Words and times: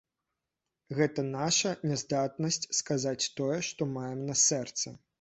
Гэта 0.99 1.25
наша 1.27 1.75
няздатнасць 1.91 2.61
сказаць 2.81 3.31
тое, 3.39 3.63
што 3.71 3.81
маем 3.95 4.29
на 4.33 4.43
сэрцы. 4.51 5.01